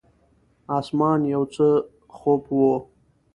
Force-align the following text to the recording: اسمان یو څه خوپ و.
اسمان 0.79 1.19
یو 1.33 1.43
څه 1.53 1.67
خوپ 2.17 2.43
و. 2.57 2.59